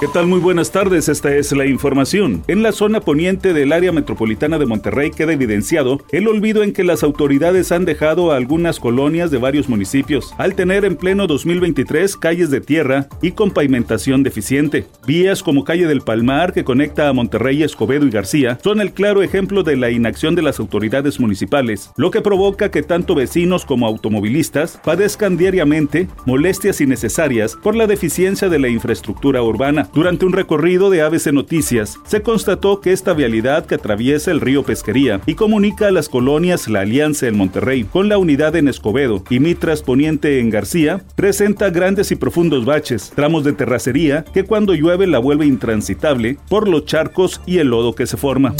¿Qué 0.00 0.08
tal? 0.08 0.26
Muy 0.26 0.40
buenas 0.40 0.72
tardes, 0.72 1.08
esta 1.08 1.34
es 1.36 1.52
la 1.52 1.66
información. 1.66 2.42
En 2.48 2.64
la 2.64 2.72
zona 2.72 3.00
poniente 3.00 3.52
del 3.54 3.72
área 3.72 3.92
metropolitana 3.92 4.58
de 4.58 4.66
Monterrey 4.66 5.12
queda 5.12 5.32
evidenciado 5.32 6.02
el 6.10 6.26
olvido 6.26 6.64
en 6.64 6.72
que 6.72 6.82
las 6.82 7.04
autoridades 7.04 7.70
han 7.70 7.84
dejado 7.84 8.32
a 8.32 8.36
algunas 8.36 8.80
colonias 8.80 9.30
de 9.30 9.38
varios 9.38 9.68
municipios, 9.68 10.34
al 10.36 10.56
tener 10.56 10.84
en 10.84 10.96
pleno 10.96 11.28
2023 11.28 12.16
calles 12.16 12.50
de 12.50 12.60
tierra 12.60 13.06
y 13.22 13.30
con 13.30 13.52
pavimentación 13.52 14.24
deficiente. 14.24 14.84
Vías 15.06 15.44
como 15.44 15.62
calle 15.62 15.86
del 15.86 16.00
Palmar, 16.00 16.52
que 16.52 16.64
conecta 16.64 17.08
a 17.08 17.12
Monterrey, 17.12 17.62
Escobedo 17.62 18.04
y 18.04 18.10
García, 18.10 18.58
son 18.64 18.80
el 18.80 18.92
claro 18.92 19.22
ejemplo 19.22 19.62
de 19.62 19.76
la 19.76 19.90
inacción 19.90 20.34
de 20.34 20.42
las 20.42 20.58
autoridades 20.58 21.20
municipales, 21.20 21.92
lo 21.96 22.10
que 22.10 22.20
provoca 22.20 22.72
que 22.72 22.82
tanto 22.82 23.14
vecinos 23.14 23.64
como 23.64 23.86
automovilistas 23.86 24.80
padezcan 24.84 25.36
diariamente 25.36 26.08
molestias 26.26 26.80
innecesarias 26.80 27.56
por 27.62 27.76
la 27.76 27.86
deficiencia 27.86 28.48
de 28.48 28.58
la 28.58 28.68
infraestructura 28.68 29.40
urbana. 29.40 29.83
Durante 29.92 30.24
un 30.24 30.32
recorrido 30.32 30.90
de 30.90 31.02
ABC 31.02 31.32
Noticias, 31.32 31.98
se 32.04 32.22
constató 32.22 32.80
que 32.80 32.92
esta 32.92 33.12
vialidad 33.12 33.66
que 33.66 33.74
atraviesa 33.74 34.30
el 34.30 34.40
río 34.40 34.62
Pesquería 34.62 35.20
y 35.26 35.34
comunica 35.34 35.88
a 35.88 35.90
las 35.90 36.08
colonias 36.08 36.68
La 36.68 36.80
Alianza 36.80 37.26
en 37.26 37.36
Monterrey 37.36 37.84
con 37.84 38.08
la 38.08 38.18
unidad 38.18 38.56
en 38.56 38.68
Escobedo 38.68 39.22
y 39.30 39.40
Mitras 39.40 39.82
Poniente 39.82 40.40
en 40.40 40.50
García, 40.50 41.02
presenta 41.16 41.70
grandes 41.70 42.10
y 42.12 42.16
profundos 42.16 42.64
baches, 42.64 43.12
tramos 43.14 43.44
de 43.44 43.52
terracería 43.52 44.24
que 44.24 44.44
cuando 44.44 44.74
llueve 44.74 45.06
la 45.06 45.18
vuelve 45.18 45.46
intransitable 45.46 46.38
por 46.48 46.68
los 46.68 46.84
charcos 46.84 47.40
y 47.46 47.58
el 47.58 47.68
lodo 47.68 47.94
que 47.94 48.06
se 48.06 48.16
forma 48.16 48.54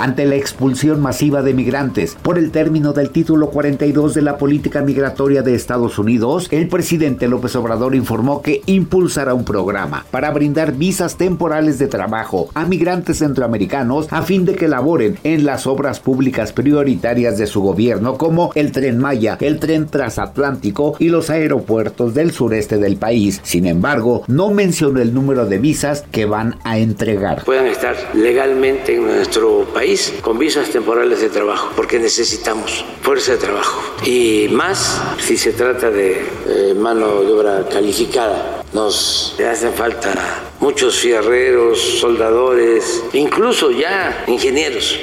ante 0.00 0.24
la 0.24 0.36
expulsión 0.36 1.00
masiva 1.02 1.42
de 1.42 1.52
migrantes 1.52 2.16
por 2.22 2.38
el 2.38 2.50
término 2.50 2.94
del 2.94 3.10
título 3.10 3.50
42 3.50 4.14
de 4.14 4.22
la 4.22 4.38
política 4.38 4.80
migratoria 4.80 5.42
de 5.42 5.54
Estados 5.54 5.98
Unidos, 5.98 6.48
el 6.50 6.68
presidente 6.68 7.28
López 7.28 7.54
Obrador 7.56 7.94
informó 7.94 8.40
que 8.40 8.62
impulsará 8.64 9.34
un 9.34 9.44
programa 9.44 10.06
para 10.10 10.30
brindar 10.30 10.72
visas 10.72 11.16
temporales 11.16 11.78
de 11.78 11.86
trabajo 11.86 12.48
a 12.54 12.64
migrantes 12.64 13.18
centroamericanos 13.18 14.06
a 14.10 14.22
fin 14.22 14.46
de 14.46 14.54
que 14.54 14.68
laboren 14.68 15.18
en 15.22 15.44
las 15.44 15.66
obras 15.66 16.00
públicas 16.00 16.52
prioritarias 16.52 17.36
de 17.36 17.46
su 17.46 17.60
gobierno 17.60 18.16
como 18.16 18.52
el 18.54 18.72
tren 18.72 18.96
Maya, 18.98 19.36
el 19.40 19.60
tren 19.60 19.86
transatlántico 19.86 20.96
y 20.98 21.10
los 21.10 21.28
aeropuertos 21.28 22.14
del 22.14 22.30
sureste 22.30 22.78
del 22.78 22.96
país. 22.96 23.40
Sin 23.42 23.66
embargo, 23.66 24.22
no 24.28 24.50
mencionó 24.50 25.00
el 25.00 25.12
número 25.12 25.44
de 25.44 25.58
visas 25.58 26.04
que 26.10 26.24
van 26.24 26.56
a 26.64 26.78
entregar. 26.78 27.44
Puedan 27.44 27.66
estar 27.66 27.96
legalmente 28.14 28.96
en 28.96 29.04
nuestro 29.04 29.66
país 29.74 29.89
con 30.22 30.38
visas 30.38 30.70
temporales 30.70 31.20
de 31.20 31.28
trabajo, 31.28 31.72
porque 31.74 31.98
necesitamos 31.98 32.84
fuerza 33.02 33.32
de 33.32 33.38
trabajo. 33.38 33.82
Y 34.04 34.48
más 34.50 35.00
si 35.18 35.36
se 35.36 35.52
trata 35.52 35.90
de 35.90 36.24
eh, 36.46 36.74
mano 36.76 37.22
de 37.22 37.32
obra 37.32 37.66
calificada. 37.68 38.62
Nos 38.72 39.34
hacen 39.40 39.72
falta 39.74 40.14
muchos 40.60 40.98
fierreros, 40.98 41.80
soldadores, 42.00 43.02
incluso 43.12 43.72
ya 43.72 44.24
ingenieros. 44.28 44.96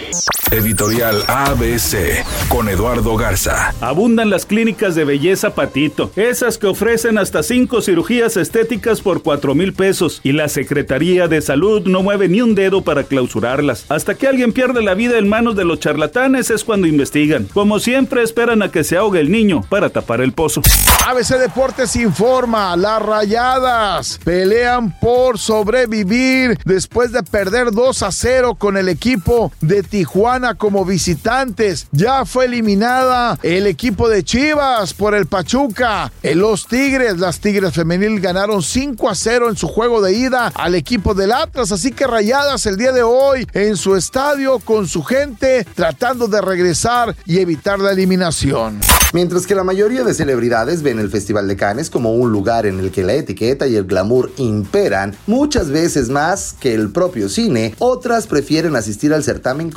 Editorial 0.51 1.23
ABC 1.27 2.23
con 2.47 2.69
Eduardo 2.69 3.17
Garza. 3.17 3.73
Abundan 3.81 4.29
las 4.29 4.45
clínicas 4.45 4.95
de 4.95 5.03
belleza 5.03 5.53
Patito, 5.53 6.09
esas 6.15 6.57
que 6.57 6.67
ofrecen 6.67 7.17
hasta 7.17 7.43
cinco 7.43 7.81
cirugías 7.81 8.37
estéticas 8.37 9.01
por 9.01 9.23
cuatro 9.23 9.55
mil 9.55 9.73
pesos 9.73 10.21
y 10.23 10.31
la 10.31 10.47
Secretaría 10.47 11.27
de 11.27 11.41
Salud 11.41 11.85
no 11.85 12.01
mueve 12.01 12.29
ni 12.29 12.41
un 12.41 12.55
dedo 12.55 12.81
para 12.81 13.03
clausurarlas. 13.03 13.85
Hasta 13.89 14.15
que 14.15 14.27
alguien 14.27 14.53
pierde 14.53 14.81
la 14.81 14.93
vida 14.93 15.17
en 15.17 15.27
manos 15.27 15.57
de 15.57 15.65
los 15.65 15.81
charlatanes 15.81 16.49
es 16.49 16.63
cuando 16.63 16.87
investigan. 16.87 17.45
Como 17.53 17.79
siempre 17.79 18.23
esperan 18.23 18.61
a 18.61 18.71
que 18.71 18.85
se 18.85 18.95
ahogue 18.95 19.19
el 19.19 19.29
niño 19.29 19.65
para 19.69 19.89
tapar 19.89 20.21
el 20.21 20.31
pozo. 20.31 20.61
ABC 21.07 21.39
Deportes 21.39 21.95
informa, 21.97 22.77
las 22.77 23.01
rayadas 23.01 24.19
pelean 24.23 24.97
por 24.99 25.39
sobrevivir 25.39 26.57
después 26.63 27.11
de 27.11 27.23
perder 27.23 27.71
2 27.71 28.03
a 28.03 28.11
0 28.13 28.55
con 28.55 28.77
el 28.77 28.87
equipo 28.87 29.51
de 29.59 29.83
Tijuana 29.83 30.36
como 30.57 30.85
visitantes. 30.85 31.87
Ya 31.91 32.25
fue 32.25 32.45
eliminada 32.45 33.39
el 33.41 33.65
equipo 33.65 34.07
de 34.07 34.23
Chivas 34.23 34.93
por 34.93 35.15
el 35.15 35.25
Pachuca. 35.25 36.11
En 36.21 36.39
los 36.39 36.67
Tigres, 36.67 37.17
las 37.17 37.39
Tigres 37.39 37.73
femenil 37.73 38.19
ganaron 38.19 38.61
5 38.61 39.09
a 39.09 39.15
0 39.15 39.49
en 39.49 39.57
su 39.57 39.67
juego 39.67 40.01
de 40.01 40.13
ida 40.13 40.51
al 40.53 40.75
equipo 40.75 41.13
del 41.13 41.31
Atlas. 41.31 41.71
Así 41.71 41.91
que 41.91 42.05
rayadas 42.05 42.65
el 42.65 42.77
día 42.77 42.91
de 42.91 43.03
hoy 43.03 43.47
en 43.53 43.75
su 43.77 43.95
estadio 43.95 44.59
con 44.59 44.87
su 44.87 45.03
gente 45.03 45.65
tratando 45.75 46.27
de 46.27 46.41
regresar 46.41 47.15
y 47.25 47.39
evitar 47.39 47.79
la 47.79 47.91
eliminación. 47.91 48.79
Mientras 49.13 49.47
que 49.47 49.55
la 49.55 49.63
mayoría 49.63 50.03
de 50.03 50.13
celebridades 50.13 50.83
ven 50.83 50.99
el 50.99 51.09
Festival 51.09 51.47
de 51.47 51.55
Cannes 51.55 51.89
como 51.89 52.13
un 52.13 52.31
lugar 52.31 52.65
en 52.65 52.79
el 52.79 52.91
que 52.91 53.03
la 53.03 53.13
etiqueta 53.13 53.65
y 53.65 53.75
el 53.75 53.85
glamour 53.85 54.31
imperan 54.37 55.15
muchas 55.27 55.69
veces 55.69 56.09
más 56.09 56.53
que 56.59 56.73
el 56.73 56.91
propio 56.91 57.29
cine, 57.29 57.73
otras 57.79 58.27
prefieren 58.27 58.75
asistir 58.75 59.13
al 59.13 59.23
certamen 59.23 59.71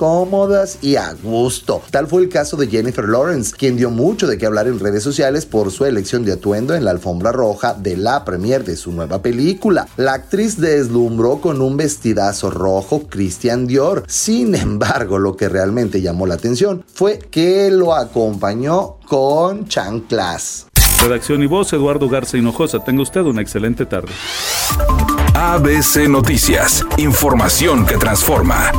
cómodas 0.51 0.79
y 0.83 0.97
a 0.97 1.15
gusto. 1.23 1.83
Tal 1.91 2.09
fue 2.09 2.23
el 2.23 2.29
caso 2.29 2.57
de 2.57 2.67
Jennifer 2.67 3.09
Lawrence, 3.09 3.55
quien 3.57 3.77
dio 3.77 3.91
mucho 3.91 4.27
de 4.27 4.37
qué 4.37 4.47
hablar 4.47 4.67
en 4.67 4.81
redes 4.81 5.03
sociales 5.03 5.47
por 5.47 5.71
su 5.71 5.85
elección 5.85 6.25
de 6.25 6.33
atuendo 6.33 6.75
en 6.75 6.85
la 6.85 6.91
alfombra 6.91 7.31
roja 7.31 7.75
de 7.75 7.97
la 7.97 8.25
premier 8.25 8.65
de 8.65 8.77
su 8.77 8.91
nueva 8.91 9.23
película. 9.23 9.87
La 9.97 10.15
actriz 10.15 10.61
deslumbró 10.61 11.41
con 11.41 11.61
un 11.61 11.77
vestidazo 11.77 12.51
rojo 12.51 13.05
Christian 13.09 13.67
Dior. 13.67 14.03
Sin 14.09 14.55
embargo, 14.57 15.19
lo 15.19 15.37
que 15.37 15.49
realmente 15.49 16.01
llamó 16.01 16.27
la 16.27 16.35
atención 16.35 16.85
fue 16.93 17.19
que 17.19 17.71
lo 17.71 17.95
acompañó 17.95 18.97
con 19.07 19.69
chanclas. 19.69 20.67
Redacción 21.01 21.43
y 21.43 21.47
voz, 21.47 21.73
Eduardo 21.73 22.09
Garza 22.09 22.37
Hinojosa. 22.37 22.81
Tenga 22.81 23.03
usted 23.03 23.23
una 23.23 23.41
excelente 23.41 23.87
tarde. 23.87 24.11
ABC 25.35 26.09
Noticias. 26.09 26.85
Información 26.99 27.87
que 27.87 27.97
transforma. 27.97 28.73